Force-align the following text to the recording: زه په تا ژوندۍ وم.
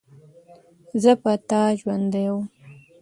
زه 1.01 1.11
په 1.21 1.31
تا 1.49 1.61
ژوندۍ 1.79 2.27
وم. 2.33 2.45